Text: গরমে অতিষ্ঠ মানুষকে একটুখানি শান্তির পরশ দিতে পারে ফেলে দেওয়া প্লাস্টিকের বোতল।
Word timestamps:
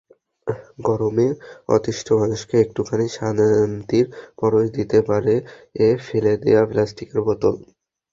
গরমে 0.87 1.27
অতিষ্ঠ 1.69 2.07
মানুষকে 2.21 2.55
একটুখানি 2.59 3.05
শান্তির 3.15 4.05
পরশ 4.39 4.65
দিতে 4.77 4.99
পারে 5.09 5.33
ফেলে 6.05 6.33
দেওয়া 6.43 6.63
প্লাস্টিকের 6.71 7.19
বোতল। 7.27 7.55